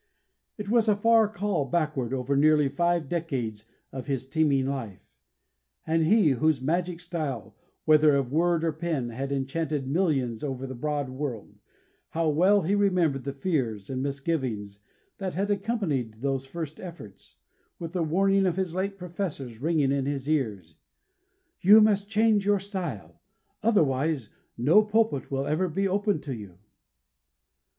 [0.57, 5.07] It was a far call backward over nearly five decades of his teeming life.
[5.85, 10.73] And he, whose magic style, whether of word or pen, had enchanted millions over the
[10.73, 11.53] broad world
[12.09, 14.79] how well he remembered the fears and misgivings
[15.19, 17.37] that had accompanied those first efforts,
[17.77, 20.73] with the warning of his late professors ringing in his ears:
[21.59, 23.21] "You must change your style,
[23.61, 26.57] otherwise no pulpit will ever be open to you."